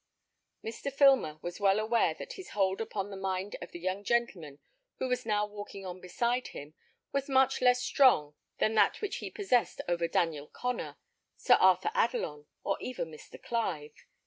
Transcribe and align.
Mr. 0.65 0.91
Filmer 0.91 1.37
was 1.43 1.59
well 1.59 1.79
aware 1.79 2.15
that 2.15 2.33
his 2.33 2.49
hold 2.57 2.81
upon 2.81 3.11
the 3.11 3.15
mind 3.15 3.55
of 3.61 3.69
the 3.71 3.77
young 3.79 4.03
gentleman 4.03 4.57
who 4.97 5.07
was 5.07 5.27
now 5.27 5.45
walking 5.45 5.85
on 5.85 6.01
beside 6.01 6.47
him 6.47 6.73
was 7.11 7.29
much 7.29 7.61
less 7.61 7.83
strong 7.83 8.33
than 8.57 8.73
that 8.73 8.99
which 8.99 9.17
he 9.17 9.29
possessed 9.29 9.79
over 9.87 10.07
Daniel 10.07 10.47
Connor, 10.47 10.97
Sir 11.37 11.53
Arthur 11.59 11.91
Adelon, 11.93 12.47
or 12.63 12.79
even 12.81 13.11
Mr. 13.11 13.39
Clive. 13.39 14.07